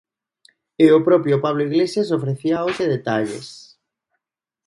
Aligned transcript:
E 0.83 0.87
o 0.97 0.99
propio 1.07 1.35
Pablo 1.45 1.63
Iglesias 1.69 2.13
ofrecía 2.17 2.63
hoxe 2.65 2.91
detalles. 2.95 3.47